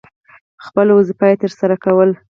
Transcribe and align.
خپله 0.65 0.91
دنده 0.97 1.25
یې 1.29 1.35
تر 1.41 1.51
سرہ 1.57 1.77
کوله. 1.83 2.15